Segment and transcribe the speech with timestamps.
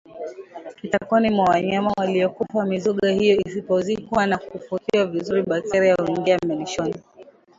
[0.79, 6.93] kitakoni mwa wanyama waliokufa Mizoga hiyo isipozikwa na kufukiwa vizuri bakteria huingia malishoni